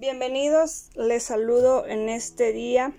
[0.00, 2.92] Bienvenidos, les saludo en este día.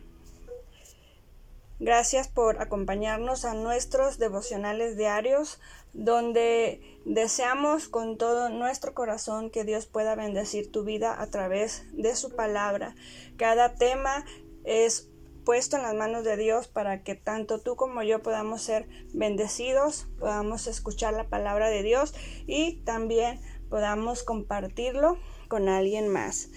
[1.79, 5.61] Gracias por acompañarnos a nuestros devocionales diarios,
[5.93, 12.17] donde deseamos con todo nuestro corazón que Dios pueda bendecir tu vida a través de
[12.17, 12.97] su palabra.
[13.37, 14.25] Cada tema
[14.65, 15.07] es
[15.45, 20.07] puesto en las manos de Dios para que tanto tú como yo podamos ser bendecidos,
[20.19, 22.13] podamos escuchar la palabra de Dios
[22.45, 23.39] y también
[23.69, 26.49] podamos compartirlo con alguien más.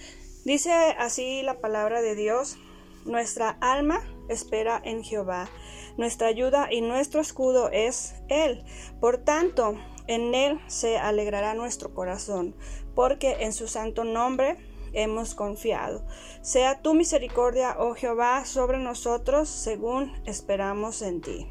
[0.45, 2.57] Dice así la palabra de Dios,
[3.05, 5.47] nuestra alma espera en Jehová,
[5.95, 8.61] nuestra ayuda y nuestro escudo es Él.
[8.99, 12.57] Por tanto, en Él se alegrará nuestro corazón,
[12.93, 14.57] porque en su santo nombre
[14.91, 16.05] hemos confiado.
[16.41, 21.47] Sea tu misericordia, oh Jehová, sobre nosotros, según esperamos en ti.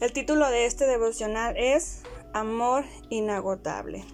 [0.00, 2.02] El título de este devocional es
[2.34, 4.04] Amor inagotable.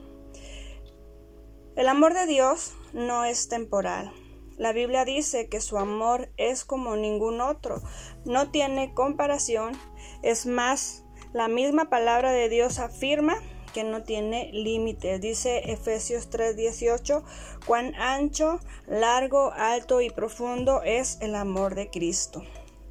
[1.76, 4.10] El amor de Dios no es temporal.
[4.56, 7.82] La Biblia dice que su amor es como ningún otro,
[8.24, 9.76] no tiene comparación,
[10.22, 13.36] es más, la misma palabra de Dios afirma
[13.74, 17.22] que no tiene límite Dice Efesios 3:18,
[17.66, 22.42] cuán ancho, largo, alto y profundo es el amor de Cristo.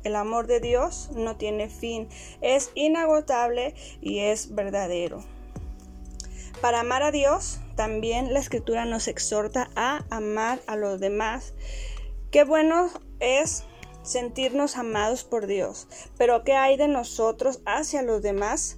[0.03, 2.07] El amor de Dios no tiene fin,
[2.41, 5.23] es inagotable y es verdadero.
[6.61, 11.53] Para amar a Dios, también la escritura nos exhorta a amar a los demás.
[12.31, 12.89] Qué bueno
[13.19, 13.65] es
[14.03, 18.77] sentirnos amados por Dios, pero ¿qué hay de nosotros hacia los demás?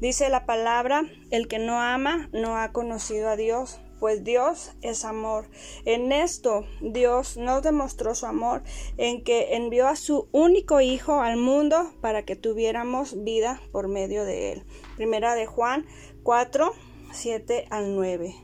[0.00, 5.04] Dice la palabra, el que no ama no ha conocido a Dios, pues Dios es
[5.04, 5.48] amor.
[5.86, 8.62] En esto Dios nos demostró su amor
[8.96, 14.24] en que envió a su único Hijo al mundo para que tuviéramos vida por medio
[14.24, 14.64] de él.
[14.96, 15.86] Primera de Juan
[16.22, 16.72] 4,
[17.14, 18.34] 7 al 9.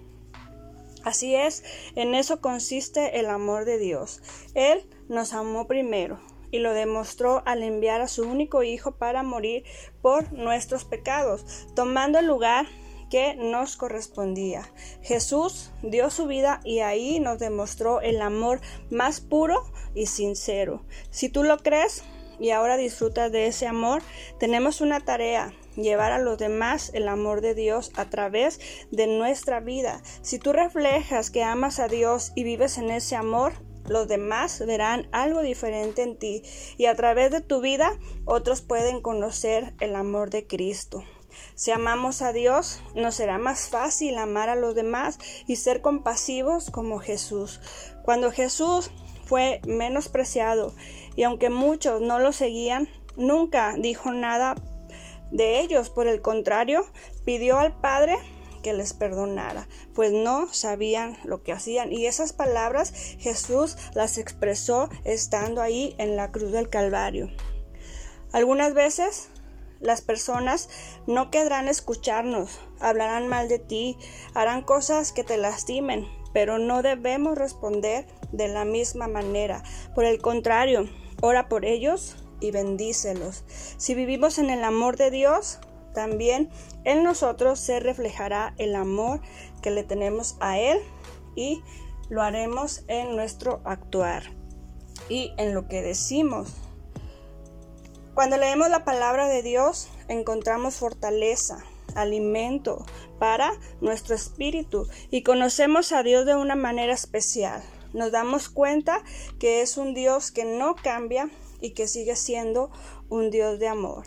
[1.04, 4.22] Así es, en eso consiste el amor de Dios.
[4.54, 9.64] Él nos amó primero y lo demostró al enviar a su único Hijo para morir
[10.02, 11.44] por nuestros pecados,
[11.74, 12.66] tomando el lugar
[13.08, 14.70] que nos correspondía.
[15.02, 20.84] Jesús dio su vida y ahí nos demostró el amor más puro y sincero.
[21.10, 22.04] Si tú lo crees,
[22.40, 24.02] y ahora disfruta de ese amor,
[24.38, 28.58] tenemos una tarea, llevar a los demás el amor de Dios a través
[28.90, 30.02] de nuestra vida.
[30.22, 33.52] Si tú reflejas que amas a Dios y vives en ese amor,
[33.86, 36.42] los demás verán algo diferente en ti
[36.78, 37.92] y a través de tu vida
[38.24, 41.04] otros pueden conocer el amor de Cristo.
[41.54, 46.70] Si amamos a Dios, nos será más fácil amar a los demás y ser compasivos
[46.70, 47.60] como Jesús.
[48.04, 48.90] Cuando Jesús
[49.30, 50.74] fue menospreciado
[51.14, 54.56] y aunque muchos no lo seguían, nunca dijo nada
[55.30, 55.88] de ellos.
[55.88, 56.84] Por el contrario,
[57.24, 58.18] pidió al Padre
[58.64, 61.92] que les perdonara, pues no sabían lo que hacían.
[61.92, 67.30] Y esas palabras Jesús las expresó estando ahí en la cruz del Calvario.
[68.32, 69.28] Algunas veces
[69.78, 70.68] las personas
[71.06, 73.96] no querrán escucharnos, hablarán mal de ti,
[74.34, 79.62] harán cosas que te lastimen, pero no debemos responder de la misma manera.
[79.94, 80.88] Por el contrario,
[81.20, 83.44] ora por ellos y bendícelos.
[83.76, 85.58] Si vivimos en el amor de Dios,
[85.94, 86.50] también
[86.84, 89.20] en nosotros se reflejará el amor
[89.60, 90.78] que le tenemos a Él
[91.34, 91.62] y
[92.08, 94.22] lo haremos en nuestro actuar
[95.08, 96.52] y en lo que decimos.
[98.14, 101.58] Cuando leemos la palabra de Dios encontramos fortaleza,
[101.96, 102.84] alimento
[103.18, 107.62] para nuestro espíritu y conocemos a Dios de una manera especial.
[107.92, 109.02] Nos damos cuenta
[109.38, 111.28] que es un Dios que no cambia
[111.60, 112.70] y que sigue siendo
[113.08, 114.04] un Dios de amor.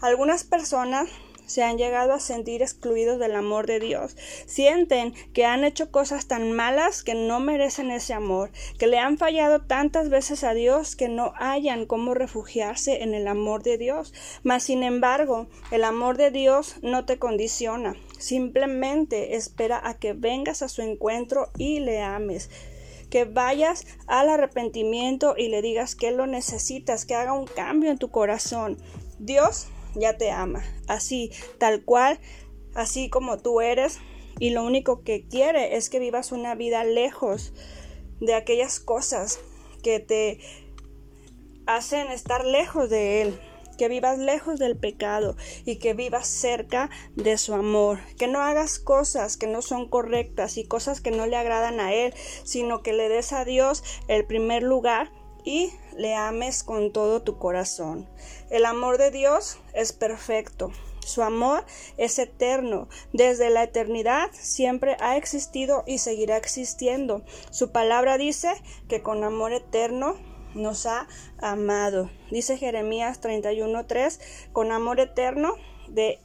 [0.00, 1.08] Algunas personas
[1.46, 4.16] se han llegado a sentir excluidos del amor de Dios.
[4.46, 9.16] Sienten que han hecho cosas tan malas que no merecen ese amor, que le han
[9.16, 14.12] fallado tantas veces a Dios que no hayan cómo refugiarse en el amor de Dios.
[14.42, 20.62] Mas, sin embargo, el amor de Dios no te condiciona, simplemente espera a que vengas
[20.62, 22.50] a su encuentro y le ames
[23.10, 27.98] que vayas al arrepentimiento y le digas que lo necesitas, que haga un cambio en
[27.98, 28.78] tu corazón.
[29.20, 32.18] Dios ya te ama, así, tal cual,
[32.74, 33.98] así como tú eres,
[34.38, 37.54] y lo único que quiere es que vivas una vida lejos
[38.20, 39.40] de aquellas cosas
[39.82, 40.38] que te
[41.66, 43.40] hacen estar lejos de Él,
[43.78, 48.78] que vivas lejos del pecado y que vivas cerca de su amor, que no hagas
[48.78, 52.14] cosas que no son correctas y cosas que no le agradan a Él,
[52.44, 55.10] sino que le des a Dios el primer lugar
[55.46, 58.06] y le ames con todo tu corazón.
[58.50, 60.72] El amor de Dios es perfecto.
[61.06, 61.64] Su amor
[61.96, 62.88] es eterno.
[63.12, 67.22] Desde la eternidad siempre ha existido y seguirá existiendo.
[67.50, 68.48] Su palabra dice
[68.88, 70.16] que con amor eterno
[70.56, 71.06] nos ha
[71.38, 72.10] amado.
[72.32, 74.18] Dice Jeremías 31:3,
[74.52, 75.54] con amor eterno
[75.86, 76.18] de,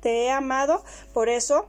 [0.00, 1.66] te he amado, por eso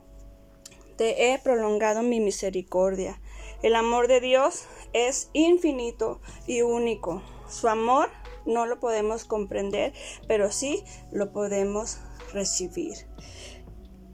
[0.96, 3.20] te he prolongado mi misericordia.
[3.62, 4.64] El amor de Dios
[4.94, 7.22] es infinito y único.
[7.50, 8.10] Su amor
[8.46, 9.92] no lo podemos comprender,
[10.30, 11.98] pero sí lo podemos
[12.32, 12.94] recibir.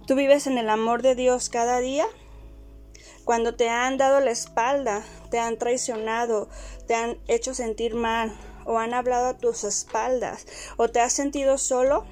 [0.07, 2.05] ¿Tú vives en el amor de Dios cada día?
[3.23, 6.49] Cuando te han dado la espalda, te han traicionado,
[6.87, 11.59] te han hecho sentir mal o han hablado a tus espaldas o te has sentido
[11.59, 12.05] solo,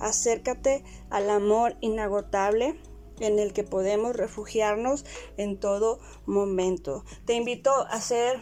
[0.00, 2.76] acércate al amor inagotable
[3.22, 5.04] en el que podemos refugiarnos
[5.36, 7.04] en todo momento.
[7.24, 8.40] Te invito a hacer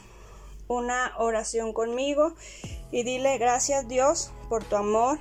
[0.68, 2.34] una oración conmigo
[2.90, 5.18] y dile gracias Dios por tu amor,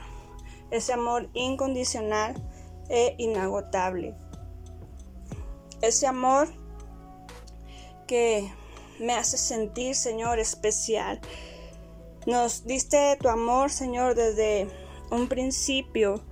[0.72, 2.36] ese amor incondicional
[2.90, 4.16] e inagotable.
[5.82, 6.48] Ese amor
[8.08, 8.50] que
[9.00, 11.20] me hace sentir, Señor, especial.
[12.26, 14.68] Nos diste tu amor, Señor, desde
[15.12, 16.24] un principio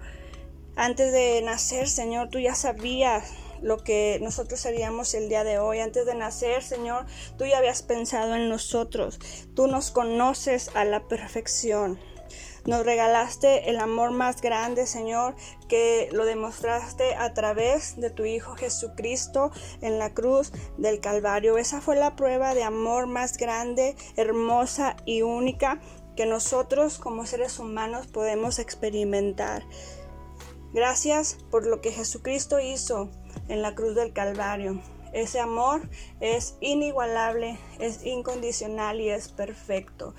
[0.80, 3.24] antes de nacer, Señor, tú ya sabías
[3.64, 5.80] lo que nosotros seríamos el día de hoy.
[5.80, 9.18] Antes de nacer, Señor, tú ya habías pensado en nosotros.
[9.56, 11.98] Tú nos conoces a la perfección.
[12.68, 15.34] Nos regalaste el amor más grande, Señor,
[15.68, 19.50] que lo demostraste a través de tu Hijo Jesucristo
[19.82, 21.58] en la cruz del Calvario.
[21.58, 25.82] Esa fue la prueba de amor más grande, hermosa y única
[26.16, 29.64] que nosotros como seres humanos podemos experimentar.
[30.78, 33.10] Gracias por lo que Jesucristo hizo
[33.48, 34.80] en la cruz del Calvario.
[35.12, 35.90] Ese amor
[36.20, 40.14] es inigualable, es incondicional y es perfecto.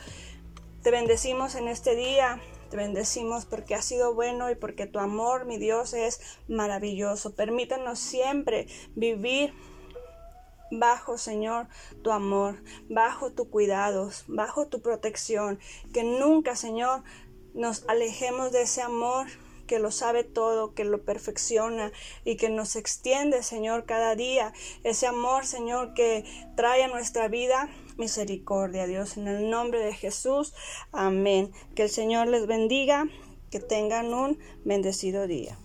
[0.82, 2.40] Te bendecimos en este día,
[2.70, 7.36] te bendecimos porque has sido bueno y porque tu amor, mi Dios, es maravilloso.
[7.36, 8.66] Permítanos siempre
[8.96, 9.54] vivir
[10.72, 11.68] bajo, Señor,
[12.02, 12.56] tu amor,
[12.90, 15.60] bajo tu cuidados, bajo tu protección.
[15.92, 17.04] Que nunca, Señor,
[17.54, 19.28] nos alejemos de ese amor
[19.68, 21.92] que lo sabe todo, que lo perfecciona
[22.24, 24.52] y que nos extiende, Señor, cada día.
[24.82, 26.24] Ese amor, Señor, que
[26.56, 29.16] trae a nuestra vida misericordia, Dios.
[29.16, 30.54] En el nombre de Jesús,
[30.90, 31.52] amén.
[31.76, 33.06] Que el Señor les bendiga,
[33.52, 35.58] que tengan un bendecido día.